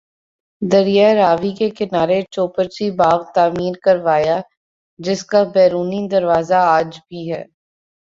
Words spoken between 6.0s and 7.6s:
دروازہ آج بھی موجود ہے